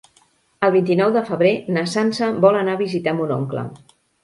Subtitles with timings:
[0.67, 3.71] El vint-i-nou de febrer na Sança vol anar a visitar mon oncle.